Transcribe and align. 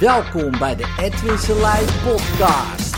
Welkom 0.00 0.58
bij 0.58 0.76
de 0.76 0.94
Edwin 0.98 1.38
Selijn 1.38 1.86
podcast. 1.86 2.96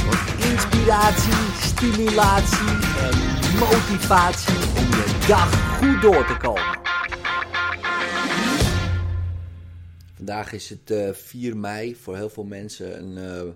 Voor 0.00 0.46
inspiratie, 0.50 1.52
stimulatie 1.60 2.68
en 2.98 3.18
motivatie 3.58 4.54
om 4.54 4.86
je 4.90 5.24
dag 5.28 5.78
goed 5.78 6.02
door 6.02 6.26
te 6.26 6.36
komen. 6.36 6.80
Vandaag 10.14 10.52
is 10.52 10.68
het 10.68 10.90
uh, 10.90 11.12
4 11.12 11.56
mei, 11.56 11.96
voor 11.96 12.16
heel 12.16 12.30
veel 12.30 12.44
mensen 12.44 12.98
een 12.98 13.46
uh, 13.46 13.52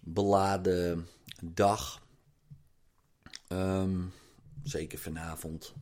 beladen 0.00 1.08
dag. 1.42 2.02
Um, 3.48 4.12
zeker 4.62 4.98
vanavond. 4.98 5.74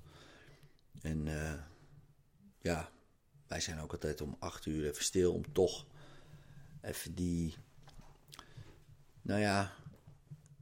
En 1.02 1.26
uh, 1.26 1.52
ja, 2.58 2.88
wij 3.46 3.60
zijn 3.60 3.80
ook 3.80 3.92
altijd 3.92 4.20
om 4.20 4.36
8 4.38 4.66
uur 4.66 4.86
even 4.88 5.04
stil 5.04 5.32
om 5.32 5.52
toch 5.52 5.86
even 6.80 7.14
die, 7.14 7.54
nou 9.22 9.40
ja, 9.40 9.72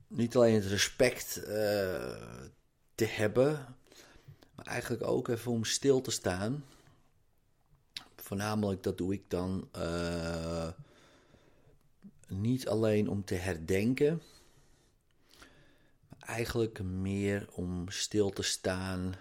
niet 0.06 0.36
alleen 0.36 0.54
het 0.54 0.66
respect 0.66 1.36
uh, 1.38 1.46
te 2.94 3.04
hebben, 3.04 3.76
maar 4.54 4.66
eigenlijk 4.66 5.02
ook 5.02 5.28
even 5.28 5.52
om 5.52 5.64
stil 5.64 6.00
te 6.00 6.10
staan. 6.10 6.64
Voornamelijk 8.16 8.82
dat 8.82 8.98
doe 8.98 9.12
ik 9.12 9.30
dan 9.30 9.68
uh, 9.76 10.68
niet 12.28 12.68
alleen 12.68 13.08
om 13.08 13.24
te 13.24 13.34
herdenken, 13.34 14.22
maar 16.08 16.28
eigenlijk 16.28 16.82
meer 16.82 17.48
om 17.52 17.88
stil 17.88 18.30
te 18.30 18.42
staan 18.42 19.14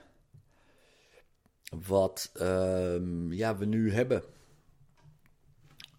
wat 1.85 2.31
um, 2.39 3.33
ja, 3.33 3.57
we 3.57 3.65
nu 3.65 3.91
hebben. 3.93 4.23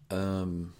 Um, 0.07 0.73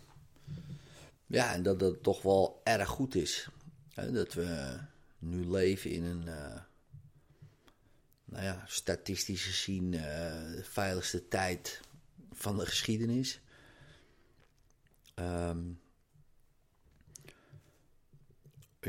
ja, 1.26 1.54
en 1.54 1.64
dat 1.64 1.80
dat 1.80 2.04
toch 2.04 2.22
wel 2.22 2.62
erg 2.64 2.90
goed 2.90 3.16
is. 3.16 3.50
Hè? 3.94 4.12
Dat 4.12 4.34
we 4.34 4.80
nu 5.20 5.50
leven 5.52 5.92
in 5.92 6.04
een, 6.04 6.26
uh, 6.28 6.60
nou 8.26 8.44
ja, 8.44 8.64
statistisch 8.68 9.44
gezien, 9.44 9.92
de 9.92 10.62
veiligste 10.64 11.28
tijd 11.28 11.82
van 12.32 12.58
de 12.58 12.66
geschiedenis. 12.66 13.40
Um, 15.16 15.80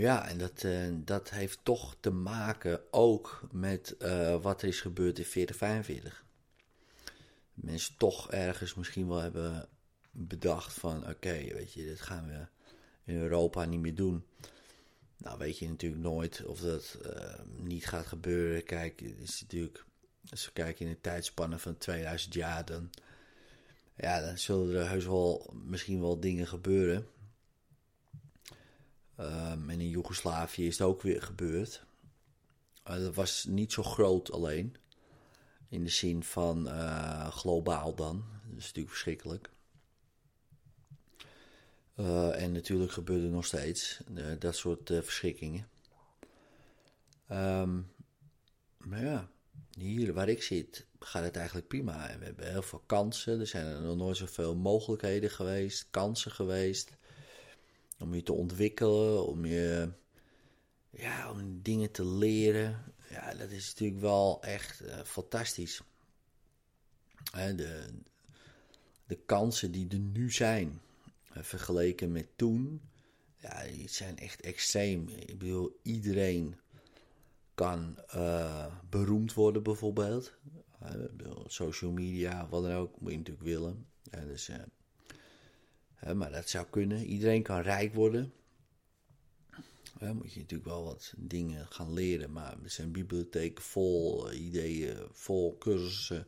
ja, 0.02 0.28
en 0.28 0.38
dat, 0.38 0.62
uh, 0.62 0.88
dat 0.94 1.30
heeft 1.30 1.58
toch 1.62 1.96
te 2.00 2.10
maken 2.10 2.80
ook 2.90 3.48
met 3.52 3.94
uh, 3.98 4.42
wat 4.42 4.62
er 4.62 4.68
is 4.68 4.80
gebeurd 4.80 5.18
in 5.18 5.24
4045. 5.24 6.24
Mensen 7.54 7.94
toch 7.96 8.30
ergens 8.30 8.74
misschien 8.74 9.08
wel 9.08 9.20
hebben 9.20 9.68
bedacht 10.10 10.72
van 10.72 11.08
oké, 11.08 11.32
weet 11.32 11.72
je, 11.72 11.84
dit 11.84 12.00
gaan 12.00 12.26
we 12.26 12.46
in 13.12 13.20
Europa 13.20 13.64
niet 13.64 13.80
meer 13.80 13.94
doen. 13.94 14.24
Nou 15.16 15.38
weet 15.38 15.58
je 15.58 15.68
natuurlijk 15.68 16.02
nooit 16.02 16.44
of 16.44 16.60
dat 16.60 16.98
uh, 17.06 17.34
niet 17.58 17.86
gaat 17.86 18.06
gebeuren. 18.06 18.64
Kijk, 18.64 19.00
het 19.00 19.18
is 19.18 19.40
natuurlijk, 19.40 19.84
als 20.30 20.44
we 20.44 20.52
kijken 20.52 20.86
in 20.86 20.92
de 20.92 21.00
tijdspannen 21.00 21.60
van 21.60 21.78
2000 21.78 22.34
jaar, 22.34 22.64
dan, 22.64 22.90
ja, 23.96 24.20
dan 24.20 24.38
zullen 24.38 24.80
er 24.80 24.88
heus 24.88 25.04
wel 25.04 25.54
misschien 25.64 26.00
wel 26.00 26.20
dingen 26.20 26.46
gebeuren. 26.46 27.06
Um, 29.20 29.70
en 29.70 29.80
in 29.80 29.88
Joegoslavië 29.88 30.66
is 30.66 30.78
het 30.78 30.86
ook 30.86 31.02
weer 31.02 31.22
gebeurd. 31.22 31.84
Uh, 32.88 32.96
dat 32.98 33.14
was 33.14 33.44
niet 33.44 33.72
zo 33.72 33.82
groot 33.82 34.32
alleen. 34.32 34.76
In 35.68 35.84
de 35.84 35.90
zin 35.90 36.22
van 36.22 36.66
uh, 36.66 37.28
globaal 37.28 37.94
dan. 37.94 38.24
Dat 38.48 38.58
is 38.58 38.64
natuurlijk 38.64 38.88
verschrikkelijk. 38.88 39.50
Uh, 41.96 42.42
en 42.42 42.52
natuurlijk 42.52 42.92
gebeurde 42.92 43.28
nog 43.28 43.44
steeds 43.44 44.00
dat 44.38 44.56
soort 44.56 44.90
verschrikkingen. 45.02 45.68
Um, 47.32 47.90
maar 48.76 49.04
ja, 49.04 49.28
hier 49.78 50.12
waar 50.12 50.28
ik 50.28 50.42
zit 50.42 50.86
gaat 50.98 51.24
het 51.24 51.36
eigenlijk 51.36 51.68
prima. 51.68 52.18
We 52.18 52.24
hebben 52.24 52.50
heel 52.50 52.62
veel 52.62 52.82
kansen. 52.86 53.40
Er 53.40 53.46
zijn 53.46 53.66
er 53.66 53.80
nog 53.80 53.96
nooit 53.96 54.16
zoveel 54.16 54.56
mogelijkheden 54.56 55.30
geweest, 55.30 55.86
kansen 55.90 56.30
geweest 56.30 56.96
om 57.98 58.14
je 58.14 58.22
te 58.22 58.32
ontwikkelen, 58.32 59.26
om 59.26 59.44
je 59.44 59.88
ja, 60.90 61.30
om 61.30 61.62
dingen 61.62 61.90
te 61.90 62.04
leren. 62.04 62.84
Ja, 63.10 63.34
dat 63.34 63.50
is 63.50 63.66
natuurlijk 63.66 64.00
wel 64.00 64.42
echt 64.42 64.82
uh, 64.82 65.02
fantastisch. 65.04 65.82
Hè, 67.30 67.54
de, 67.54 67.86
de 69.06 69.18
kansen 69.26 69.72
die 69.72 69.88
er 69.88 69.98
nu 69.98 70.30
zijn, 70.30 70.80
uh, 71.36 71.42
vergeleken 71.42 72.12
met 72.12 72.26
toen, 72.36 72.80
ja, 73.36 73.64
die 73.64 73.88
zijn 73.88 74.18
echt 74.18 74.40
extreem. 74.40 75.08
Ik 75.08 75.38
bedoel, 75.38 75.78
iedereen 75.82 76.56
kan 77.54 77.98
uh, 78.14 78.66
beroemd 78.90 79.34
worden 79.34 79.62
bijvoorbeeld. 79.62 80.32
social 81.46 81.90
media, 81.90 82.48
wat 82.48 82.62
dan 82.62 82.72
ook, 82.72 83.00
moet 83.00 83.10
je 83.10 83.16
natuurlijk 83.16 83.46
willen. 83.46 83.86
dus 84.26 84.50
maar 86.14 86.30
dat 86.32 86.48
zou 86.48 86.66
kunnen. 86.70 87.04
Iedereen 87.04 87.42
kan 87.42 87.60
rijk 87.60 87.94
worden. 87.94 88.32
Dan 89.98 90.16
moet 90.16 90.32
je 90.32 90.40
natuurlijk 90.40 90.68
wel 90.68 90.84
wat 90.84 91.14
dingen 91.16 91.66
gaan 91.66 91.92
leren. 91.92 92.32
Maar 92.32 92.56
er 92.62 92.70
zijn 92.70 92.92
bibliotheken 92.92 93.64
vol 93.64 94.30
eh, 94.30 94.44
ideeën, 94.46 94.96
vol 95.12 95.58
cursussen 95.58 96.26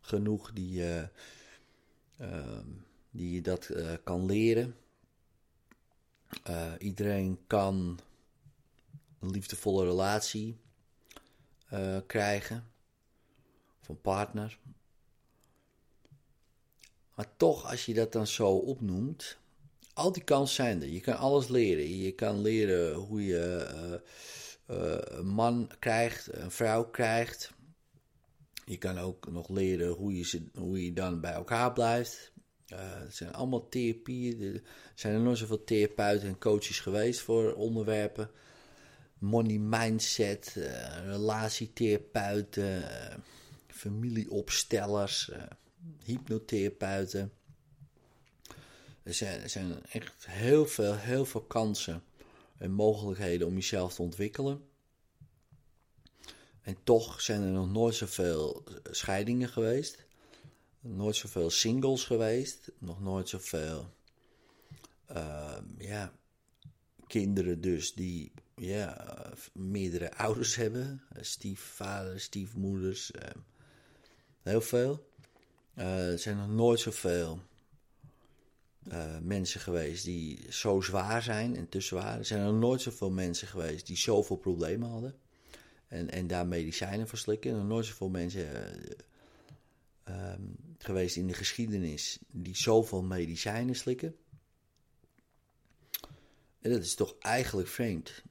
genoeg 0.00 0.52
die, 0.52 0.80
uh, 0.80 1.02
uh, 2.20 2.58
die 3.10 3.32
je 3.32 3.40
dat 3.40 3.68
uh, 3.68 3.92
kan 4.04 4.26
leren. 4.26 4.74
iedereen 6.78 7.38
kan 7.46 7.98
een 9.18 9.30
liefdevolle 9.30 9.84
relatie 9.84 10.56
krijgen. 12.06 12.64
Of 13.80 13.88
een 13.88 14.00
partner. 14.00 14.58
Maar 17.18 17.36
toch, 17.36 17.70
als 17.70 17.86
je 17.86 17.94
dat 17.94 18.12
dan 18.12 18.26
zo 18.26 18.48
opnoemt, 18.50 19.38
al 19.94 20.12
die 20.12 20.24
kansen 20.24 20.54
zijn 20.54 20.82
er. 20.82 20.88
Je 20.88 21.00
kan 21.00 21.16
alles 21.16 21.48
leren. 21.48 21.98
Je 21.98 22.12
kan 22.12 22.40
leren 22.40 22.94
hoe 22.94 23.24
je 23.24 23.68
uh, 23.74 24.76
uh, 24.76 24.98
een 25.00 25.26
man 25.26 25.70
krijgt, 25.78 26.28
een 26.32 26.50
vrouw 26.50 26.84
krijgt. 26.84 27.52
Je 28.64 28.76
kan 28.76 28.98
ook 28.98 29.30
nog 29.30 29.48
leren 29.48 29.88
hoe 29.88 30.16
je, 30.16 30.24
ze, 30.24 30.42
hoe 30.54 30.84
je 30.84 30.92
dan 30.92 31.20
bij 31.20 31.32
elkaar 31.32 31.72
blijft. 31.72 32.32
Uh, 32.72 32.78
het 32.80 33.14
zijn 33.14 33.32
allemaal 33.32 33.68
therapieën. 33.68 34.42
Er 34.42 34.62
zijn 34.94 35.14
er 35.14 35.20
nog 35.20 35.36
zoveel 35.36 35.64
therapeuten 35.64 36.28
en 36.28 36.38
coaches 36.38 36.80
geweest 36.80 37.20
voor 37.20 37.54
onderwerpen. 37.54 38.30
Money 39.18 39.58
mindset, 39.58 40.56
relatietherapeuten, 41.04 42.82
familieopstellers 43.66 45.30
hypnotherapeuten. 46.04 47.32
Er 49.02 49.14
zijn, 49.14 49.40
er 49.40 49.48
zijn 49.48 49.84
echt 49.84 50.26
heel 50.26 50.66
veel, 50.66 50.96
heel 50.96 51.24
veel 51.24 51.42
kansen 51.42 52.02
en 52.58 52.70
mogelijkheden 52.70 53.46
om 53.46 53.54
jezelf 53.54 53.94
te 53.94 54.02
ontwikkelen. 54.02 54.62
En 56.60 56.76
toch 56.84 57.20
zijn 57.20 57.42
er 57.42 57.50
nog 57.50 57.70
nooit 57.70 57.94
zoveel 57.94 58.64
scheidingen 58.90 59.48
geweest. 59.48 60.06
Nooit 60.80 61.16
zoveel 61.16 61.50
singles 61.50 62.04
geweest. 62.04 62.70
Nog 62.78 63.00
nooit 63.00 63.28
zoveel 63.28 63.94
uh, 65.12 65.58
ja, 65.78 66.12
kinderen 67.06 67.60
dus 67.60 67.94
die 67.94 68.32
ja, 68.56 69.06
meerdere 69.52 70.14
ouders 70.14 70.54
hebben. 70.54 71.02
Stiefvaders, 71.20 72.22
stiefmoeders. 72.22 73.10
Uh, 73.10 73.22
heel 74.42 74.60
veel. 74.60 75.07
Uh, 75.78 76.12
er 76.12 76.18
zijn 76.18 76.36
nog 76.36 76.48
nooit 76.48 76.80
zoveel 76.80 77.40
uh, 78.88 79.18
mensen 79.18 79.60
geweest 79.60 80.04
die 80.04 80.52
zo 80.52 80.80
zwaar 80.80 81.22
zijn 81.22 81.56
en 81.56 81.68
te 81.68 81.80
zwaar. 81.80 82.18
Er 82.18 82.24
zijn 82.24 82.42
nog 82.42 82.54
nooit 82.54 82.80
zoveel 82.80 83.10
mensen 83.10 83.48
geweest 83.48 83.86
die 83.86 83.96
zoveel 83.96 84.36
problemen 84.36 84.88
hadden. 84.88 85.18
En, 85.88 86.10
en 86.10 86.26
daar 86.26 86.46
medicijnen 86.46 87.08
voor 87.08 87.18
slikken. 87.18 87.50
Er 87.50 87.56
zijn 87.56 87.68
nog 87.68 87.76
nooit 87.76 87.88
zoveel 87.88 88.08
mensen 88.08 88.46
uh, 90.08 90.32
um, 90.32 90.56
geweest 90.78 91.16
in 91.16 91.26
de 91.26 91.34
geschiedenis 91.34 92.18
die 92.30 92.56
zoveel 92.56 93.02
medicijnen 93.02 93.74
slikken. 93.74 94.16
En 96.60 96.70
dat 96.70 96.82
is 96.82 96.94
toch 96.94 97.14
eigenlijk 97.18 97.68
vreemd. 97.68 98.22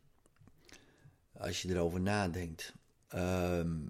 Als 1.34 1.62
je 1.62 1.70
erover 1.70 2.02
nadenkt. 2.02 2.74
Um, 3.16 3.90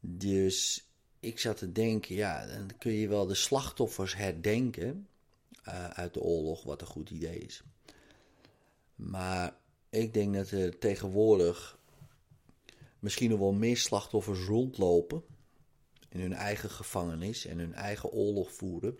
dus 0.00 0.87
ik 1.20 1.38
zat 1.38 1.56
te 1.56 1.72
denken, 1.72 2.14
ja, 2.14 2.46
dan 2.46 2.70
kun 2.78 2.92
je 2.92 3.08
wel 3.08 3.26
de 3.26 3.34
slachtoffers 3.34 4.16
herdenken 4.16 5.08
uh, 5.68 5.88
uit 5.88 6.14
de 6.14 6.20
oorlog, 6.20 6.62
wat 6.62 6.80
een 6.80 6.86
goed 6.86 7.10
idee 7.10 7.38
is. 7.38 7.62
Maar 8.94 9.56
ik 9.90 10.14
denk 10.14 10.34
dat 10.34 10.50
er 10.50 10.78
tegenwoordig 10.78 11.78
misschien 12.98 13.30
nog 13.30 13.38
wel 13.38 13.52
meer 13.52 13.76
slachtoffers 13.76 14.44
rondlopen 14.44 15.22
in 16.08 16.20
hun 16.20 16.32
eigen 16.32 16.70
gevangenis 16.70 17.46
en 17.46 17.58
hun 17.58 17.74
eigen 17.74 18.10
oorlog 18.10 18.52
voeren, 18.52 18.98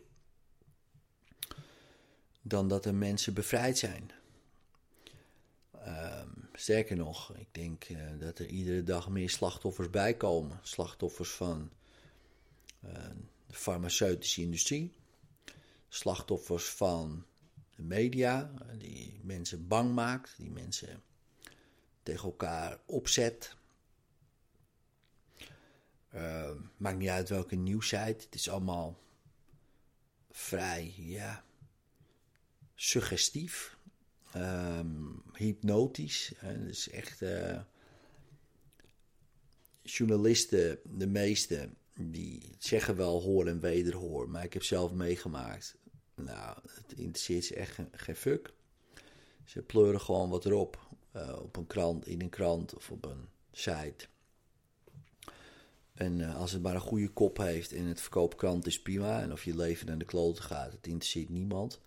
dan 2.42 2.68
dat 2.68 2.84
er 2.84 2.94
mensen 2.94 3.34
bevrijd 3.34 3.78
zijn. 3.78 4.10
Ehm, 5.70 6.28
sterker 6.52 6.96
nog, 6.96 7.34
ik 7.36 7.48
denk 7.52 7.84
eh, 7.84 7.96
dat 8.18 8.38
er 8.38 8.46
iedere 8.46 8.82
dag 8.82 9.08
meer 9.08 9.30
slachtoffers 9.30 9.90
bijkomen. 9.90 10.58
Slachtoffers 10.62 11.30
van 11.30 11.70
de 12.80 13.54
farmaceutische 13.54 14.40
industrie, 14.40 14.92
slachtoffers 15.88 16.68
van 16.68 17.26
de 17.76 17.82
media, 17.82 18.52
die 18.78 19.20
mensen 19.22 19.68
bang 19.68 19.94
maakt, 19.94 20.34
die 20.36 20.50
mensen 20.50 21.02
tegen 22.02 22.24
elkaar 22.24 22.80
opzet. 22.86 23.56
Uh, 26.14 26.50
maakt 26.76 26.98
niet 26.98 27.08
uit 27.08 27.28
welke 27.28 27.56
nieuwsite, 27.56 28.24
het 28.24 28.34
is 28.34 28.48
allemaal 28.48 28.98
vrij, 30.30 30.94
ja, 30.96 31.44
suggestief, 32.74 33.76
um, 34.36 35.22
hypnotisch. 35.32 36.32
Het 36.36 36.68
is 36.68 36.88
echt. 36.88 37.22
Uh, 37.22 37.60
journalisten, 39.82 40.78
de 40.84 41.06
meeste, 41.06 41.70
die 42.00 42.56
zeggen 42.58 42.96
wel 42.96 43.22
hoor 43.22 43.46
en 43.46 43.60
wederhoor, 43.60 44.28
maar 44.28 44.44
ik 44.44 44.52
heb 44.52 44.62
zelf 44.62 44.92
meegemaakt. 44.92 45.76
Nou, 46.14 46.58
het 46.68 46.98
interesseert 46.98 47.44
ze 47.44 47.54
echt 47.54 47.78
geen, 47.92 48.16
fuck. 48.16 48.52
Ze 49.44 49.62
pleuren 49.62 50.00
gewoon 50.00 50.30
wat 50.30 50.44
erop. 50.44 50.86
Uh, 51.16 51.38
op 51.42 51.56
een 51.56 51.66
krant, 51.66 52.06
in 52.06 52.20
een 52.20 52.28
krant 52.28 52.74
of 52.74 52.90
op 52.90 53.04
een 53.04 53.28
site. 53.52 54.06
En 55.94 56.18
uh, 56.18 56.36
als 56.36 56.52
het 56.52 56.62
maar 56.62 56.74
een 56.74 56.80
goede 56.80 57.08
kop 57.08 57.36
heeft 57.36 57.72
en 57.72 57.84
het 57.84 58.00
verkoopkrant 58.00 58.66
is 58.66 58.82
prima. 58.82 59.20
En 59.20 59.32
of 59.32 59.44
je 59.44 59.56
leven 59.56 59.86
naar 59.86 59.98
de 59.98 60.04
kloten 60.04 60.44
gaat, 60.44 60.72
het 60.72 60.86
interesseert 60.86 61.28
niemand. 61.28 61.80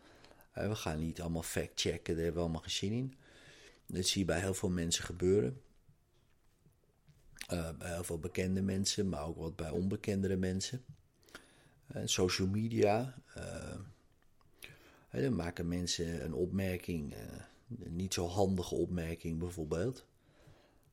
Uh, 0.58 0.68
we 0.68 0.76
gaan 0.76 1.00
niet 1.00 1.22
allemaal 1.22 1.44
fact-checken, 1.44 2.14
daar 2.14 2.24
hebben 2.24 2.42
we 2.42 2.48
allemaal 2.48 2.62
geen 2.62 2.72
zin 2.72 2.92
in. 2.92 3.16
Dat 3.86 4.06
zie 4.06 4.20
je 4.20 4.28
bij 4.28 4.40
heel 4.40 4.54
veel 4.54 4.70
mensen 4.70 5.04
gebeuren. 5.04 5.62
Bij 7.78 7.94
heel 7.94 8.04
veel 8.04 8.20
bekende 8.20 8.62
mensen, 8.62 9.10
maar 9.10 9.26
ook 9.26 9.38
wat 9.38 9.56
bij 9.56 9.70
onbekendere 9.70 10.36
mensen. 10.36 10.84
social 12.06 12.48
media, 12.48 13.16
dan 15.20 15.36
maken 15.36 15.68
mensen 15.68 16.24
een 16.24 16.34
opmerking, 16.34 17.14
een 17.14 17.86
eh, 17.86 17.92
niet 17.92 18.14
zo 18.14 18.28
handige 18.28 18.76
opmerking 18.76 19.40
bijvoorbeeld. 19.40 20.06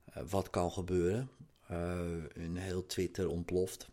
Eh, 0.04 0.22
wat 0.28 0.50
kan 0.50 0.72
gebeuren? 0.72 1.30
Eh, 1.66 2.24
een 2.32 2.56
heel 2.56 2.86
Twitter 2.86 3.28
ontploft. 3.28 3.88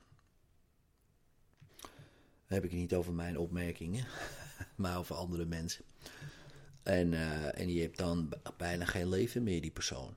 Dan 2.48 2.58
heb 2.58 2.64
ik 2.64 2.72
het 2.72 2.80
niet 2.80 2.94
over 2.94 3.14
mijn 3.14 3.38
opmerkingen, 3.38 4.06
maar 4.76 4.98
over 4.98 5.16
andere 5.16 5.46
mensen. 5.46 5.84
En, 6.84 7.12
uh, 7.12 7.60
en 7.60 7.74
je 7.74 7.82
hebt 7.82 7.98
dan 7.98 8.34
bijna 8.58 8.86
geen 8.86 9.10
leven 9.10 9.44
meer, 9.44 9.62
die 9.62 9.72
persoon. 9.72 10.16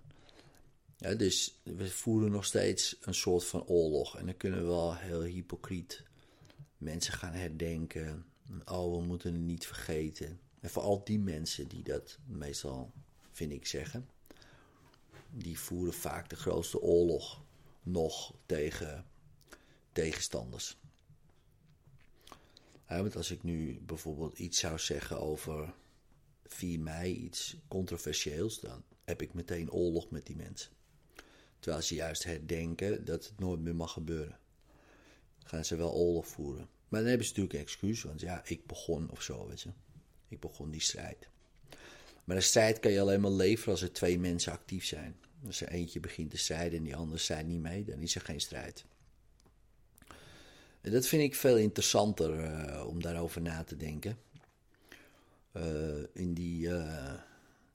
Ja, 1.00 1.14
dus 1.14 1.60
we 1.62 1.90
voeren 1.90 2.30
nog 2.30 2.44
steeds 2.44 2.96
een 3.00 3.14
soort 3.14 3.44
van 3.44 3.64
oorlog. 3.64 4.16
En 4.16 4.26
dan 4.26 4.36
kunnen 4.36 4.60
we 4.60 4.66
wel 4.66 4.96
heel 4.96 5.22
hypocriet 5.22 6.02
mensen 6.78 7.12
gaan 7.12 7.32
herdenken. 7.32 8.26
Oh, 8.64 8.96
we 8.96 9.04
moeten 9.04 9.32
het 9.32 9.42
niet 9.42 9.66
vergeten. 9.66 10.40
En 10.60 10.70
vooral 10.70 11.04
die 11.04 11.18
mensen 11.18 11.68
die 11.68 11.82
dat 11.82 12.18
meestal, 12.26 12.92
vind 13.32 13.52
ik, 13.52 13.66
zeggen, 13.66 14.08
die 15.30 15.58
voeren 15.58 15.94
vaak 15.94 16.28
de 16.28 16.36
grootste 16.36 16.80
oorlog 16.80 17.42
nog 17.82 18.34
tegen 18.46 19.06
tegenstanders. 19.92 20.76
want 22.86 23.16
als 23.16 23.30
ik 23.30 23.42
nu 23.42 23.80
bijvoorbeeld 23.80 24.38
iets 24.38 24.58
zou 24.58 24.78
zeggen 24.78 25.20
over 25.20 25.74
4 26.46 26.80
mei, 26.80 27.14
iets 27.14 27.56
controversieels, 27.68 28.60
dan 28.60 28.82
heb 29.04 29.22
ik 29.22 29.34
meteen 29.34 29.70
oorlog 29.70 30.10
met 30.10 30.26
die 30.26 30.36
mensen. 30.36 30.76
Terwijl 31.58 31.82
ze 31.82 31.94
juist 31.94 32.24
herdenken 32.24 33.04
dat 33.04 33.24
het 33.24 33.38
nooit 33.38 33.60
meer 33.60 33.74
mag 33.74 33.92
gebeuren. 33.92 34.38
gaan 35.44 35.64
ze 35.64 35.76
wel 35.76 35.92
oorlog 35.92 36.26
voeren. 36.26 36.68
Maar 36.88 37.00
dan 37.00 37.08
hebben 37.08 37.26
ze 37.26 37.32
natuurlijk 37.32 37.58
een 37.58 37.66
excuus, 37.66 38.02
want 38.02 38.20
ja, 38.20 38.42
ik 38.44 38.66
begon 38.66 39.10
of 39.10 39.22
zo, 39.22 39.48
weet 39.48 39.60
je. 39.60 39.70
Ik 40.28 40.40
begon 40.40 40.70
die 40.70 40.80
strijd. 40.80 41.28
Maar 42.24 42.36
een 42.36 42.42
strijd 42.42 42.80
kan 42.80 42.90
je 42.90 43.00
alleen 43.00 43.20
maar 43.20 43.30
leveren 43.30 43.72
als 43.72 43.82
er 43.82 43.92
twee 43.92 44.18
mensen 44.18 44.52
actief 44.52 44.84
zijn. 44.84 45.16
Als 45.46 45.60
er 45.60 45.68
eentje 45.68 46.00
begint 46.00 46.30
te 46.30 46.36
strijden 46.36 46.78
en 46.78 46.84
die 46.84 46.96
ander 46.96 47.18
strijdt 47.18 47.48
niet 47.48 47.60
mee, 47.60 47.84
dan 47.84 47.98
is 47.98 48.14
er 48.14 48.20
geen 48.20 48.40
strijd. 48.40 48.84
En 50.80 50.92
dat 50.92 51.06
vind 51.06 51.22
ik 51.22 51.34
veel 51.34 51.56
interessanter 51.56 52.44
uh, 52.44 52.86
om 52.86 53.02
daarover 53.02 53.42
na 53.42 53.64
te 53.64 53.76
denken. 53.76 54.18
Uh, 55.52 56.04
in 56.12 56.34
die 56.34 56.68
uh, 56.68 57.12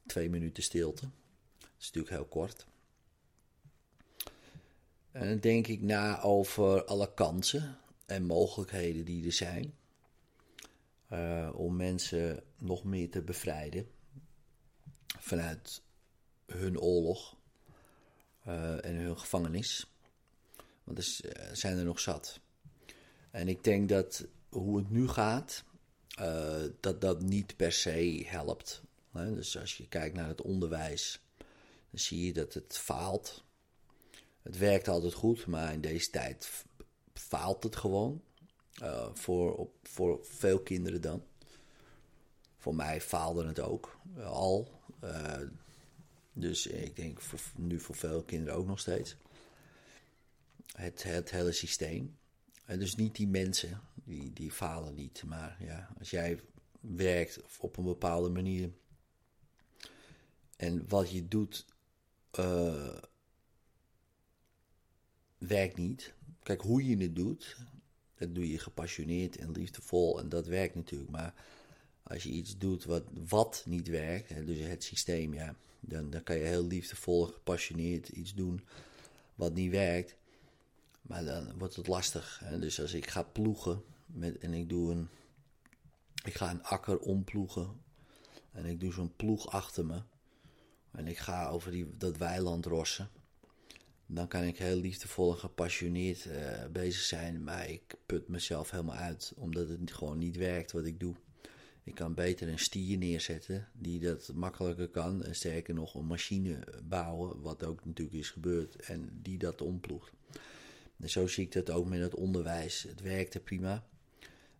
twee 0.05 0.29
minuten 0.29 0.63
stilte. 0.63 1.09
Dat 1.59 1.69
is 1.79 1.85
natuurlijk 1.85 2.13
heel 2.15 2.25
kort. 2.25 2.65
En 5.13 5.27
dan 5.27 5.39
denk 5.39 5.67
ik 5.67 5.81
na 5.81 6.21
over 6.21 6.85
alle 6.85 7.13
kansen 7.13 7.77
en 8.05 8.25
mogelijkheden 8.25 9.05
die 9.05 9.25
er 9.25 9.31
zijn 9.31 9.73
uh, 11.09 11.49
om 11.53 11.75
mensen 11.75 12.43
nog 12.57 12.83
meer 12.83 13.09
te 13.09 13.21
bevrijden 13.21 13.87
vanuit 15.19 15.81
hun 16.45 16.79
oorlog 16.79 17.35
uh, 18.47 18.85
en 18.85 18.95
hun 18.95 19.19
gevangenis. 19.19 19.91
Want 20.83 20.97
er 20.97 21.31
eh, 21.31 21.53
zijn 21.53 21.77
er 21.77 21.83
nog 21.83 21.99
zat. 21.99 22.39
En 23.31 23.47
ik 23.47 23.63
denk 23.63 23.89
dat 23.89 24.25
hoe 24.49 24.77
het 24.77 24.89
nu 24.89 25.07
gaat, 25.07 25.63
dat 26.79 27.01
dat 27.01 27.21
niet 27.21 27.55
per 27.55 27.71
se 27.71 28.23
helpt. 28.25 28.81
Dus 29.11 29.57
als 29.57 29.77
je 29.77 29.87
kijkt 29.87 30.15
naar 30.15 30.27
het 30.27 30.41
onderwijs, 30.41 31.19
dan 31.89 31.99
zie 31.99 32.25
je 32.25 32.33
dat 32.33 32.53
het 32.53 32.77
faalt. 32.77 33.42
Het 34.43 34.57
werkt 34.57 34.87
altijd 34.87 35.13
goed, 35.13 35.45
maar 35.45 35.73
in 35.73 35.81
deze 35.81 36.09
tijd 36.09 36.65
faalt 37.13 37.63
het 37.63 37.75
gewoon. 37.75 38.21
Uh, 38.81 39.09
voor, 39.13 39.69
voor 39.83 40.25
veel 40.25 40.59
kinderen 40.59 41.01
dan. 41.01 41.23
Voor 42.57 42.75
mij 42.75 43.01
faalde 43.01 43.45
het 43.45 43.59
ook 43.59 43.99
uh, 44.17 44.25
al. 44.25 44.81
Uh, 45.03 45.37
dus 46.33 46.67
ik 46.67 46.95
denk 46.95 47.21
voor, 47.21 47.39
nu 47.55 47.79
voor 47.79 47.95
veel 47.95 48.23
kinderen 48.23 48.59
ook 48.59 48.65
nog 48.65 48.79
steeds. 48.79 49.15
Het, 50.75 51.03
het 51.03 51.31
hele 51.31 51.51
systeem. 51.51 52.17
En 52.65 52.79
dus 52.79 52.95
niet 52.95 53.15
die 53.15 53.27
mensen, 53.27 53.81
die, 53.93 54.33
die 54.33 54.51
falen 54.51 54.95
niet. 54.95 55.23
Maar 55.25 55.57
ja, 55.59 55.89
als 55.99 56.09
jij 56.09 56.39
werkt 56.79 57.39
op 57.59 57.77
een 57.77 57.83
bepaalde 57.83 58.29
manier. 58.29 58.71
En 60.55 60.87
wat 60.87 61.11
je 61.11 61.27
doet, 61.27 61.65
werkt 65.47 65.77
niet. 65.77 66.13
Kijk, 66.43 66.61
hoe 66.61 66.87
je 66.87 66.97
het 66.97 67.15
doet, 67.15 67.57
dat 68.17 68.35
doe 68.35 68.51
je 68.51 68.59
gepassioneerd 68.59 69.37
en 69.37 69.51
liefdevol 69.51 70.19
en 70.19 70.29
dat 70.29 70.47
werkt 70.47 70.75
natuurlijk. 70.75 71.11
Maar 71.11 71.33
als 72.03 72.23
je 72.23 72.29
iets 72.29 72.57
doet 72.57 72.85
wat, 72.85 73.03
wat 73.27 73.63
niet 73.65 73.87
werkt, 73.87 74.45
dus 74.45 74.59
het 74.59 74.83
systeem, 74.83 75.33
ja, 75.33 75.55
dan, 75.79 76.09
dan 76.09 76.23
kan 76.23 76.37
je 76.37 76.43
heel 76.43 76.67
liefdevol 76.67 77.27
en 77.27 77.33
gepassioneerd 77.33 78.09
iets 78.09 78.33
doen 78.33 78.61
wat 79.35 79.53
niet 79.53 79.71
werkt. 79.71 80.15
Maar 81.01 81.25
dan 81.25 81.57
wordt 81.57 81.75
het 81.75 81.87
lastig. 81.87 82.43
Dus 82.59 82.81
als 82.81 82.93
ik 82.93 83.09
ga 83.09 83.23
ploegen 83.23 83.83
met, 84.05 84.37
en 84.37 84.53
ik 84.53 84.69
doe 84.69 84.91
een. 84.91 85.07
Ik 86.23 86.33
ga 86.33 86.49
een 86.49 86.63
akker 86.63 86.99
omploegen. 86.99 87.81
En 88.51 88.65
ik 88.65 88.79
doe 88.79 88.93
zo'n 88.93 89.15
ploeg 89.15 89.49
achter 89.49 89.85
me. 89.85 90.01
En 90.91 91.07
ik 91.07 91.17
ga 91.17 91.49
over 91.49 91.71
die, 91.71 91.97
dat 91.97 92.17
weiland 92.17 92.65
rossen 92.65 93.09
dan 94.13 94.27
kan 94.27 94.43
ik 94.43 94.57
heel 94.57 94.75
liefdevol 94.75 95.31
en 95.31 95.37
gepassioneerd 95.37 96.25
uh, 96.25 96.65
bezig 96.71 97.01
zijn. 97.01 97.43
Maar 97.43 97.69
ik 97.69 97.95
put 98.05 98.27
mezelf 98.27 98.71
helemaal 98.71 98.95
uit, 98.95 99.33
omdat 99.35 99.69
het 99.69 99.91
gewoon 99.91 100.17
niet 100.17 100.35
werkt 100.35 100.71
wat 100.71 100.85
ik 100.85 100.99
doe. 100.99 101.15
Ik 101.83 101.95
kan 101.95 102.13
beter 102.13 102.47
een 102.47 102.59
stier 102.59 102.97
neerzetten 102.97 103.67
die 103.73 103.99
dat 103.99 104.31
makkelijker 104.33 104.89
kan. 104.89 105.23
En 105.23 105.35
sterker 105.35 105.73
nog, 105.73 105.93
een 105.95 106.05
machine 106.05 106.59
bouwen, 106.83 107.41
wat 107.41 107.63
ook 107.63 107.85
natuurlijk 107.85 108.17
is 108.17 108.29
gebeurd. 108.29 108.75
En 108.75 109.19
die 109.21 109.37
dat 109.37 109.61
omploegt. 109.61 110.11
En 110.99 111.09
zo 111.09 111.27
zie 111.27 111.45
ik 111.45 111.51
dat 111.51 111.69
ook 111.69 111.89
met 111.89 111.99
het 111.99 112.15
onderwijs. 112.15 112.83
Het 112.83 113.01
werkte 113.01 113.39
prima, 113.39 113.87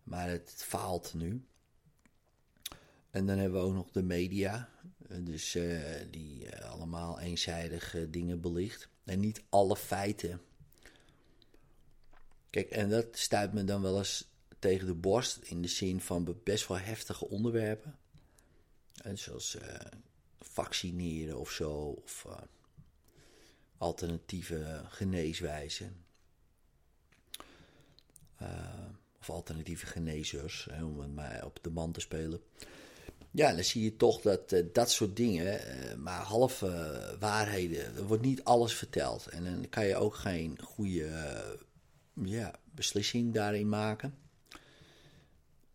maar 0.02 0.28
het 0.28 0.54
faalt 0.56 1.14
nu. 1.14 1.44
En 3.10 3.26
dan 3.26 3.38
hebben 3.38 3.60
we 3.60 3.66
ook 3.66 3.74
nog 3.74 3.90
de 3.90 4.02
media. 4.02 4.68
Dus 5.20 5.54
uh, 5.54 5.80
die 6.10 6.56
allemaal 6.56 7.20
eenzijdig 7.20 7.96
dingen 8.10 8.40
belicht. 8.40 8.88
En 9.04 9.20
niet 9.20 9.42
alle 9.48 9.76
feiten. 9.76 10.40
Kijk, 12.50 12.70
en 12.70 12.90
dat 12.90 13.06
stuit 13.12 13.52
me 13.52 13.64
dan 13.64 13.82
wel 13.82 13.98
eens 13.98 14.28
tegen 14.58 14.86
de 14.86 14.94
borst 14.94 15.36
in 15.36 15.62
de 15.62 15.68
zin 15.68 16.00
van 16.00 16.36
best 16.44 16.68
wel 16.68 16.78
heftige 16.78 17.28
onderwerpen. 17.28 17.98
En 19.02 19.18
zoals 19.18 19.56
uh, 19.56 19.62
vaccineren 20.40 21.38
of 21.38 21.50
zo, 21.50 21.70
of 21.72 22.24
uh, 22.26 22.36
alternatieve 23.76 24.82
geneeswijzen. 24.88 26.04
of 29.18 29.30
alternatieve 29.30 29.86
genezers, 29.86 30.68
om 30.82 31.00
het 31.00 31.14
maar 31.14 31.44
op 31.44 31.58
de 31.62 31.70
man 31.70 31.92
te 31.92 32.00
spelen. 32.00 32.42
Ja, 33.36 33.54
dan 33.54 33.64
zie 33.64 33.82
je 33.82 33.96
toch 33.96 34.20
dat 34.20 34.52
uh, 34.52 34.66
dat 34.72 34.90
soort 34.90 35.16
dingen, 35.16 35.60
uh, 35.60 35.94
maar 35.94 36.20
halve 36.20 36.66
uh, 36.66 37.20
waarheden, 37.20 37.96
er 37.96 38.06
wordt 38.06 38.22
niet 38.22 38.44
alles 38.44 38.74
verteld. 38.74 39.26
En 39.26 39.44
dan 39.44 39.68
kan 39.68 39.86
je 39.86 39.96
ook 39.96 40.14
geen 40.14 40.58
goede 40.62 41.08
ja, 42.14 42.54
beslissing 42.64 43.34
daarin 43.34 43.68
maken. 43.68 44.18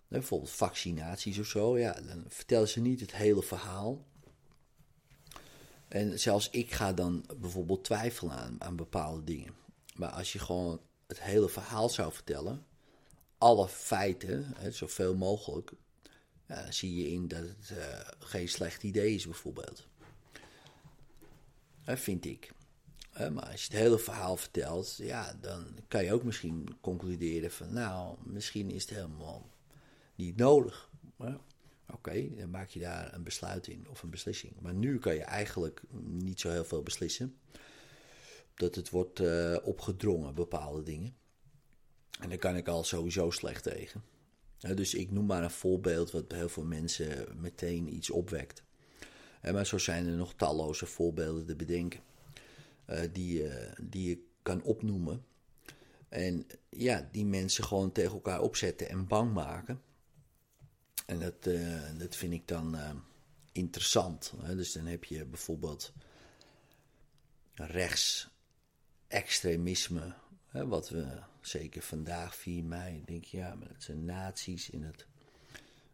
Bijvoorbeeld 0.07 0.51
vaccinaties 0.51 1.39
of 1.39 1.45
zo, 1.45 1.77
ja, 1.77 1.93
dan 1.93 2.25
vertellen 2.27 2.67
ze 2.67 2.79
niet 2.79 2.99
het 2.99 3.15
hele 3.15 3.43
verhaal. 3.43 4.05
En 5.87 6.19
zelfs 6.19 6.49
ik 6.49 6.71
ga 6.71 6.93
dan 6.93 7.25
bijvoorbeeld 7.37 7.83
twijfelen 7.83 8.33
aan, 8.33 8.55
aan 8.59 8.75
bepaalde 8.75 9.23
dingen. 9.23 9.53
Maar 9.95 10.09
als 10.09 10.33
je 10.33 10.39
gewoon 10.39 10.81
het 11.07 11.21
hele 11.21 11.49
verhaal 11.49 11.89
zou 11.89 12.13
vertellen, 12.13 12.65
alle 13.37 13.67
feiten, 13.67 14.53
hè, 14.57 14.71
zoveel 14.71 15.15
mogelijk, 15.15 15.71
zie 16.69 16.95
je 16.95 17.09
in 17.09 17.27
dat 17.27 17.39
het 17.39 17.71
uh, 17.77 17.99
geen 18.19 18.49
slecht 18.49 18.83
idee 18.83 19.13
is, 19.13 19.25
bijvoorbeeld. 19.25 19.87
Vind 21.85 22.25
ik. 22.25 22.51
Uh, 23.19 23.29
maar 23.29 23.45
als 23.45 23.65
je 23.65 23.71
het 23.71 23.81
hele 23.81 23.99
verhaal 23.99 24.37
vertelt, 24.37 24.95
ja, 24.97 25.33
dan 25.41 25.65
kan 25.87 26.03
je 26.03 26.13
ook 26.13 26.23
misschien 26.23 26.77
concluderen 26.81 27.51
van, 27.51 27.73
nou, 27.73 28.17
misschien 28.23 28.71
is 28.71 28.81
het 28.81 28.93
helemaal 28.93 29.49
niet 30.15 30.35
nodig. 30.35 30.89
Oké, 31.91 32.35
dan 32.35 32.49
maak 32.49 32.69
je 32.69 32.79
daar 32.79 33.13
een 33.13 33.23
besluit 33.23 33.67
in 33.67 33.87
of 33.89 34.03
een 34.03 34.09
beslissing. 34.09 34.53
Maar 34.59 34.73
nu 34.73 34.99
kan 34.99 35.13
je 35.13 35.23
eigenlijk 35.23 35.81
niet 36.01 36.39
zo 36.39 36.49
heel 36.49 36.65
veel 36.65 36.83
beslissen. 36.83 37.37
Dat 38.53 38.75
het 38.75 38.89
wordt 38.89 39.21
opgedrongen, 39.63 40.35
bepaalde 40.35 40.83
dingen. 40.83 41.15
En 42.19 42.29
daar 42.29 42.37
kan 42.37 42.55
ik 42.55 42.67
al 42.67 42.83
sowieso 42.83 43.31
slecht 43.31 43.63
tegen. 43.63 44.03
Dus 44.59 44.93
ik 44.93 45.11
noem 45.11 45.25
maar 45.25 45.43
een 45.43 45.51
voorbeeld 45.51 46.11
wat 46.11 46.27
bij 46.27 46.37
heel 46.37 46.49
veel 46.49 46.63
mensen 46.63 47.41
meteen 47.41 47.93
iets 47.93 48.09
opwekt. 48.09 48.63
maar 49.41 49.65
zo 49.65 49.77
zijn 49.77 50.07
er 50.07 50.15
nog 50.15 50.33
talloze 50.33 50.85
voorbeelden 50.85 51.45
te 51.45 51.55
bedenken. 51.55 51.99
Uh, 52.89 52.99
die, 53.11 53.43
uh, 53.43 53.53
die 53.81 54.09
je 54.09 54.23
kan 54.41 54.63
opnoemen. 54.63 55.25
En 56.09 56.47
ja, 56.69 57.09
die 57.11 57.25
mensen 57.25 57.63
gewoon 57.63 57.91
tegen 57.91 58.13
elkaar 58.13 58.41
opzetten 58.41 58.89
en 58.89 59.07
bang 59.07 59.33
maken. 59.33 59.81
En 61.05 61.19
dat, 61.19 61.47
uh, 61.47 61.81
dat 61.97 62.15
vind 62.15 62.33
ik 62.33 62.47
dan 62.47 62.77
interessant. 63.51 64.33
Hè? 64.41 64.55
Dus 64.55 64.71
dan 64.71 64.85
heb 64.85 65.03
je 65.03 65.25
bijvoorbeeld 65.25 65.93
rechtsextremisme 67.53 70.13
wat 70.51 70.89
we 70.89 71.19
zeker 71.49 71.81
vandaag, 71.81 72.35
4 72.35 72.63
mei, 72.63 73.03
denk 73.05 73.23
je, 73.23 73.37
ja, 73.37 73.55
maar 73.55 73.67
dat 73.67 73.83
zijn 73.83 74.05
nazi's 74.05 74.71
en 74.71 74.81
dat 74.81 75.05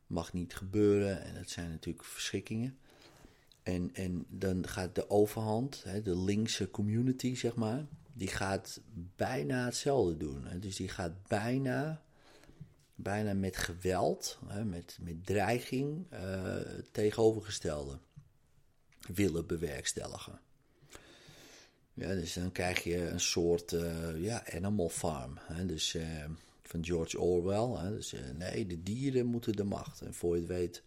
mag 0.07 0.33
niet 0.33 0.55
gebeuren. 0.55 1.23
En 1.23 1.33
dat 1.33 1.49
zijn 1.49 1.69
natuurlijk 1.69 2.05
verschrikkingen. 2.05 2.77
En, 3.63 3.89
en 3.93 4.25
dan 4.29 4.67
gaat 4.67 4.95
de 4.95 5.09
overhand, 5.09 5.83
hè, 5.83 6.01
de 6.01 6.17
linkse 6.17 6.71
community, 6.71 7.35
zeg 7.35 7.55
maar, 7.55 7.85
die 8.13 8.27
gaat 8.27 8.81
bijna 9.15 9.65
hetzelfde 9.65 10.17
doen. 10.17 10.45
Hè. 10.45 10.59
Dus 10.59 10.75
die 10.75 10.89
gaat 10.89 11.27
bijna, 11.27 12.01
bijna 12.95 13.33
met 13.33 13.57
geweld, 13.57 14.39
hè, 14.47 14.65
met, 14.65 14.97
met 15.01 15.25
dreiging, 15.25 16.05
uh, 16.13 16.55
tegenovergestelde 16.91 17.99
willen 19.13 19.47
bewerkstelligen. 19.47 20.39
Ja, 21.95 22.13
dus 22.13 22.33
dan 22.33 22.51
krijg 22.51 22.83
je 22.83 23.07
een 23.07 23.19
soort 23.19 23.71
uh, 23.71 24.23
ja, 24.23 24.43
animal 24.53 24.89
farm. 24.89 25.37
Hè? 25.41 25.65
Dus 25.65 25.93
uh, 25.93 26.23
van 26.63 26.85
George 26.85 27.19
Orwell. 27.19 27.85
Hè? 27.85 27.95
Dus 27.95 28.13
uh, 28.13 28.19
nee, 28.37 28.67
de 28.67 28.83
dieren 28.83 29.25
moeten 29.25 29.55
de 29.55 29.63
macht. 29.63 30.01
En 30.01 30.13
voor 30.13 30.35
je 30.35 30.41
het 30.41 30.49
weet 30.49 30.83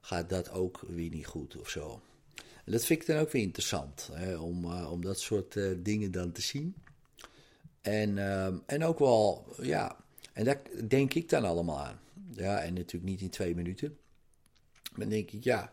gaat 0.00 0.28
dat 0.28 0.50
ook 0.50 0.80
weer 0.88 1.10
niet 1.10 1.26
goed 1.26 1.56
of 1.56 1.68
zo. 1.68 2.00
Dat 2.64 2.84
vind 2.84 3.00
ik 3.00 3.06
dan 3.06 3.18
ook 3.18 3.30
weer 3.30 3.42
interessant. 3.42 4.08
Hè? 4.12 4.36
Om, 4.36 4.74
om 4.74 5.02
dat 5.02 5.20
soort 5.20 5.58
dingen 5.78 6.10
dan 6.10 6.32
te 6.32 6.42
zien. 6.42 6.74
En, 7.80 8.18
en 8.66 8.84
ook 8.84 8.98
wel, 8.98 9.46
ja, 9.62 9.96
en 10.32 10.44
daar 10.44 10.60
denk 10.88 11.14
ik 11.14 11.28
dan 11.28 11.44
allemaal 11.44 11.78
aan. 11.78 12.00
Ja, 12.30 12.60
en 12.60 12.74
natuurlijk 12.74 13.12
niet 13.12 13.20
in 13.20 13.30
twee 13.30 13.54
minuten. 13.54 13.96
Maar 14.90 15.00
dan 15.00 15.08
denk 15.08 15.30
ik, 15.30 15.44
ja, 15.44 15.72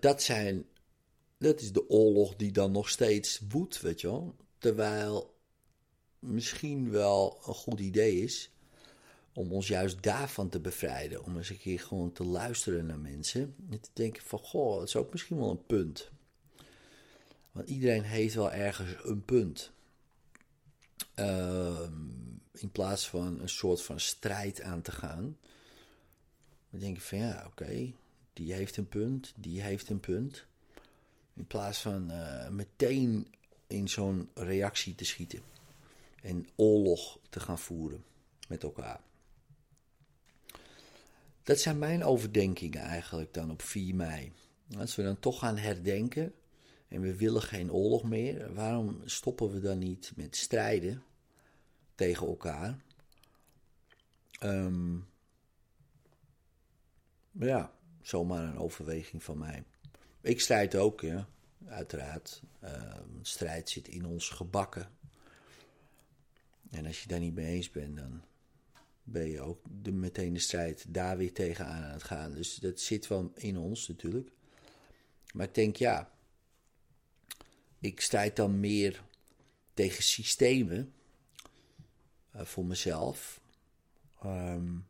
dat 0.00 0.22
zijn 0.22 0.64
dat 1.38 1.60
is 1.60 1.72
de 1.72 1.88
oorlog 1.88 2.36
die 2.36 2.52
dan 2.52 2.72
nog 2.72 2.88
steeds 2.88 3.40
woedt, 3.48 3.80
weet 3.80 4.00
je 4.00 4.06
wel. 4.06 4.36
Terwijl 4.58 5.34
misschien 6.18 6.90
wel 6.90 7.40
een 7.46 7.54
goed 7.54 7.80
idee 7.80 8.22
is 8.22 8.50
om 9.32 9.52
ons 9.52 9.68
juist 9.68 10.02
daarvan 10.02 10.48
te 10.48 10.60
bevrijden. 10.60 11.24
Om 11.24 11.36
eens 11.36 11.50
een 11.50 11.58
keer 11.58 11.80
gewoon 11.80 12.12
te 12.12 12.24
luisteren 12.24 12.86
naar 12.86 12.98
mensen. 12.98 13.54
En 13.70 13.80
te 13.80 13.90
denken 13.92 14.22
van, 14.22 14.38
goh, 14.38 14.78
dat 14.78 14.88
is 14.88 14.96
ook 14.96 15.12
misschien 15.12 15.38
wel 15.38 15.50
een 15.50 15.66
punt. 15.66 16.10
Want 17.52 17.68
iedereen 17.68 18.02
heeft 18.02 18.34
wel 18.34 18.52
ergens 18.52 18.94
een 19.02 19.24
punt. 19.24 19.72
Uh, 21.16 21.88
in 22.52 22.70
plaats 22.70 23.08
van 23.08 23.40
een 23.40 23.48
soort 23.48 23.82
van 23.82 24.00
strijd 24.00 24.62
aan 24.62 24.82
te 24.82 24.92
gaan. 24.92 25.38
Dan 26.70 26.80
denk 26.80 26.96
ik 26.96 27.02
van, 27.02 27.18
ja, 27.18 27.44
oké, 27.46 27.92
die 28.32 28.52
heeft 28.52 28.76
een 28.76 28.88
punt, 28.88 29.32
die 29.36 29.62
heeft 29.62 29.90
een 29.90 30.00
punt. 30.00 30.46
In 31.36 31.46
plaats 31.46 31.78
van 31.78 32.10
uh, 32.10 32.48
meteen 32.48 33.34
in 33.66 33.88
zo'n 33.88 34.30
reactie 34.34 34.94
te 34.94 35.04
schieten. 35.04 35.40
En 36.22 36.48
oorlog 36.54 37.18
te 37.28 37.40
gaan 37.40 37.58
voeren 37.58 38.04
met 38.48 38.62
elkaar. 38.62 39.00
Dat 41.42 41.58
zijn 41.58 41.78
mijn 41.78 42.04
overdenkingen 42.04 42.80
eigenlijk 42.80 43.34
dan 43.34 43.50
op 43.50 43.62
4 43.62 43.94
mei. 43.94 44.32
Als 44.78 44.96
we 44.96 45.02
dan 45.02 45.18
toch 45.18 45.38
gaan 45.38 45.56
herdenken 45.56 46.34
en 46.88 47.00
we 47.00 47.16
willen 47.16 47.42
geen 47.42 47.72
oorlog 47.72 48.02
meer, 48.02 48.54
waarom 48.54 49.00
stoppen 49.04 49.52
we 49.52 49.60
dan 49.60 49.78
niet 49.78 50.12
met 50.16 50.36
strijden 50.36 51.02
tegen 51.94 52.26
elkaar? 52.26 52.78
Um, 54.42 55.06
ja, 57.30 57.72
zomaar 58.02 58.42
een 58.42 58.58
overweging 58.58 59.22
van 59.22 59.38
mij. 59.38 59.64
Ik 60.26 60.40
strijd 60.40 60.76
ook, 60.76 61.00
ja, 61.00 61.28
uiteraard. 61.66 62.42
Uh, 62.64 62.92
strijd 63.22 63.70
zit 63.70 63.88
in 63.88 64.06
ons 64.06 64.28
gebakken. 64.28 64.90
En 66.70 66.86
als 66.86 67.02
je 67.02 67.08
daar 67.08 67.20
niet 67.20 67.34
mee 67.34 67.46
eens 67.46 67.70
bent, 67.70 67.96
dan 67.96 68.22
ben 69.02 69.28
je 69.28 69.40
ook 69.40 69.60
de, 69.82 69.92
meteen 69.92 70.32
de 70.32 70.38
strijd 70.38 70.84
daar 70.88 71.16
weer 71.16 71.32
tegenaan 71.32 71.82
aan 71.82 71.92
het 71.92 72.02
gaan. 72.02 72.32
Dus 72.32 72.54
dat 72.54 72.80
zit 72.80 73.06
wel 73.06 73.32
in 73.34 73.56
ons 73.58 73.88
natuurlijk. 73.88 74.30
Maar 75.32 75.46
ik 75.46 75.54
denk, 75.54 75.76
ja, 75.76 76.12
ik 77.78 78.00
strijd 78.00 78.36
dan 78.36 78.60
meer 78.60 79.02
tegen 79.74 80.02
systemen 80.02 80.92
uh, 82.36 82.42
voor 82.42 82.64
mezelf. 82.64 83.40
Um, 84.24 84.86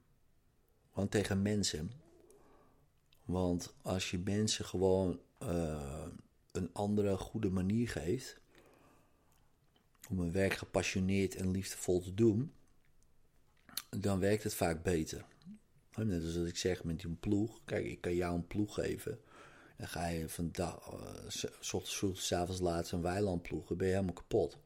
want 0.92 1.10
tegen 1.10 1.42
mensen. 1.42 1.92
Want 3.24 3.74
als 3.82 4.10
je 4.10 4.18
mensen 4.18 4.64
gewoon 4.64 5.20
uh, 5.42 6.06
een 6.52 6.70
andere 6.72 7.16
goede 7.16 7.50
manier 7.50 7.88
geeft 7.88 8.40
om 10.08 10.18
een 10.18 10.32
werk 10.32 10.54
gepassioneerd 10.54 11.34
en 11.34 11.50
liefdevol 11.50 12.00
te 12.00 12.14
doen, 12.14 12.52
dan 13.90 14.18
werkt 14.18 14.42
het 14.42 14.54
vaak 14.54 14.82
beter. 14.82 15.24
Net 15.94 16.24
als 16.24 16.34
dat 16.34 16.46
ik 16.46 16.56
zeg 16.56 16.84
met 16.84 17.00
die 17.00 17.10
ploeg. 17.10 17.60
Kijk, 17.64 17.86
ik 17.86 18.00
kan 18.00 18.14
jou 18.14 18.34
een 18.34 18.46
ploeg 18.46 18.74
geven. 18.74 19.20
Dan 19.76 19.88
ga 19.88 20.06
je 20.06 20.28
van 20.28 20.48
dag, 20.52 20.92
uh, 20.92 21.30
s 21.60 21.72
ochtends 21.72 21.96
vroeg, 21.96 22.20
s 22.20 22.32
avonds 22.32 22.60
laat 22.60 22.90
een 22.90 23.02
weiland 23.02 23.42
ploegen. 23.42 23.76
Ben 23.76 23.86
je 23.86 23.92
helemaal 23.92 24.14
kapot. 24.14 24.58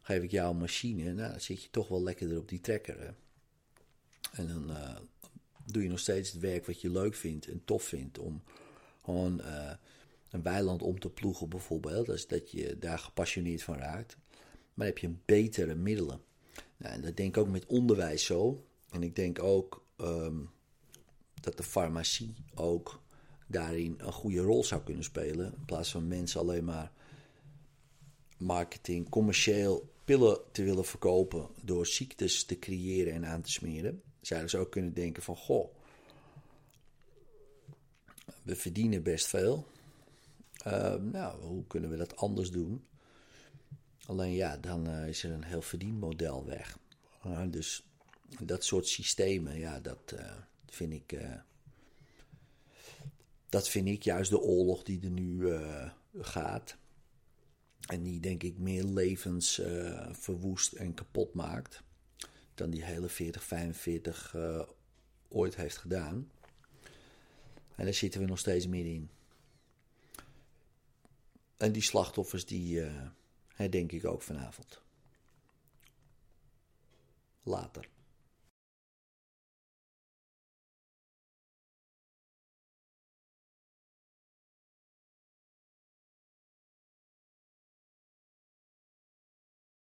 Geef 0.00 0.22
ik 0.22 0.30
jou 0.30 0.50
een 0.50 0.58
machine. 0.58 1.12
Nou, 1.12 1.30
dan 1.30 1.40
zit 1.40 1.62
je 1.62 1.70
toch 1.70 1.88
wel 1.88 2.02
lekkerder 2.02 2.38
op 2.38 2.48
die 2.48 2.60
trekker. 2.60 3.00
Hè? 3.00 3.10
En 4.32 4.48
dan 4.48 4.70
uh, 4.70 4.96
doe 5.64 5.82
je 5.82 5.88
nog 5.88 5.98
steeds 5.98 6.32
het 6.32 6.40
werk 6.40 6.66
wat 6.66 6.80
je 6.80 6.90
leuk 6.90 7.14
vindt 7.14 7.48
en 7.48 7.64
tof 7.64 7.82
vindt. 7.82 8.18
Om 8.18 8.42
gewoon 9.04 9.40
een 10.34 10.42
weiland 10.42 10.82
om 10.82 11.00
te 11.00 11.10
ploegen 11.10 11.48
bijvoorbeeld. 11.48 12.06
Dus 12.06 12.26
dat 12.26 12.50
je 12.50 12.78
daar 12.78 12.98
gepassioneerd 12.98 13.62
van 13.62 13.76
raakt. 13.76 14.16
Maar 14.74 14.86
heb 14.86 14.98
je 14.98 15.14
betere 15.24 15.74
middelen. 15.74 16.20
Nou, 16.76 16.94
en 16.94 17.00
dat 17.00 17.16
denk 17.16 17.36
ik 17.36 17.42
ook 17.42 17.48
met 17.48 17.66
onderwijs 17.66 18.24
zo. 18.24 18.64
En 18.90 19.02
ik 19.02 19.16
denk 19.16 19.42
ook 19.42 19.86
um, 19.96 20.50
dat 21.40 21.56
de 21.56 21.62
farmacie 21.62 22.34
ook 22.54 23.02
daarin 23.46 23.94
een 23.98 24.12
goede 24.12 24.40
rol 24.40 24.64
zou 24.64 24.82
kunnen 24.82 25.04
spelen. 25.04 25.54
In 25.56 25.64
plaats 25.64 25.90
van 25.90 26.08
mensen 26.08 26.40
alleen 26.40 26.64
maar 26.64 26.92
marketing, 28.36 29.08
commercieel 29.08 29.92
pillen 30.04 30.38
te 30.52 30.62
willen 30.62 30.84
verkopen 30.84 31.48
door 31.62 31.86
ziektes 31.86 32.44
te 32.44 32.58
creëren 32.58 33.12
en 33.12 33.26
aan 33.26 33.42
te 33.42 33.50
smeren. 33.50 34.02
Zouden 34.20 34.50
ze 34.50 34.58
ook 34.58 34.70
kunnen 34.70 34.94
denken 34.94 35.22
van, 35.22 35.36
goh, 35.36 35.74
we 38.42 38.56
verdienen 38.56 39.02
best 39.02 39.26
veel. 39.26 39.72
Uh, 40.66 40.94
nou, 40.94 41.42
hoe 41.42 41.66
kunnen 41.66 41.90
we 41.90 41.96
dat 41.96 42.16
anders 42.16 42.50
doen? 42.50 42.86
Alleen 44.06 44.32
ja, 44.32 44.56
dan 44.56 44.88
uh, 44.88 45.08
is 45.08 45.22
er 45.22 45.32
een 45.32 45.44
heel 45.44 45.62
verdienmodel 45.62 46.44
weg. 46.44 46.78
Uh, 47.26 47.42
dus 47.48 47.84
Dat 48.40 48.64
soort 48.64 48.86
systemen, 48.86 49.58
ja, 49.58 49.80
dat 49.80 50.14
vind 50.66 50.92
ik. 50.92 51.18
dat 53.48 53.68
vind 53.68 53.88
ik 53.88 54.02
juist 54.02 54.30
de 54.30 54.40
oorlog 54.40 54.82
die 54.82 55.00
er 55.02 55.10
nu 55.10 55.58
gaat. 56.20 56.76
En 57.86 58.02
die 58.02 58.20
denk 58.20 58.42
ik 58.42 58.58
meer 58.58 58.84
levens 58.84 59.60
verwoest 60.10 60.72
en 60.72 60.94
kapot 60.94 61.34
maakt. 61.34 61.82
Dan 62.54 62.70
die 62.70 62.84
hele 62.84 63.10
40-45 63.10 63.14
ooit 65.28 65.56
heeft 65.56 65.76
gedaan. 65.76 66.30
En 67.74 67.84
daar 67.84 67.94
zitten 67.94 68.20
we 68.20 68.26
nog 68.26 68.38
steeds 68.38 68.66
middenin. 68.66 69.10
En 71.56 71.72
die 71.72 71.82
slachtoffers, 71.82 72.46
die 72.46 72.80
uh, 72.80 73.08
herdenk 73.54 73.92
ik 73.92 74.04
ook 74.04 74.22
vanavond. 74.22 74.82
Later. 77.42 77.88